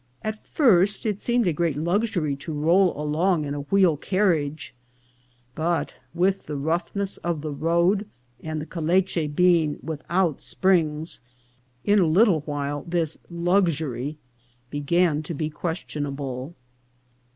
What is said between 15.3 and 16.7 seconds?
be questionable.